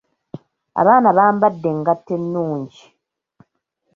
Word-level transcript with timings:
Abaana 0.81 1.09
bambadde 1.17 1.67
engatto 1.73 2.11
ennungi. 2.17 2.83